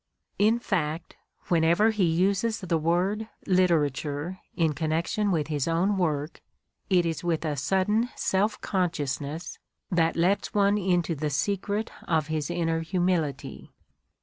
In 0.39 0.57
fact, 0.57 1.15
whenever 1.49 1.91
he 1.91 2.05
uses 2.05 2.61
the 2.61 2.79
word 2.79 3.29
"literature" 3.45 4.39
in 4.55 4.73
connection 4.73 5.29
with 5.29 5.45
his 5.45 5.67
own 5.67 5.95
work 5.95 6.41
it 6.89 7.05
is 7.05 7.23
with 7.23 7.45
a 7.45 7.55
sudden 7.55 8.09
self 8.15 8.59
consciousness 8.61 9.59
that 9.91 10.15
lets 10.15 10.55
one 10.55 10.79
into 10.79 11.13
the 11.13 11.29
secret 11.29 11.91
of 12.07 12.29
his 12.29 12.49
inner 12.49 12.79
humility. 12.79 13.75